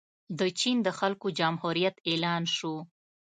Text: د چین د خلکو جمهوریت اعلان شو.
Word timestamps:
د 0.39 0.41
چین 0.59 0.77
د 0.83 0.89
خلکو 0.99 1.27
جمهوریت 1.39 1.95
اعلان 2.09 2.43
شو. 2.55 2.75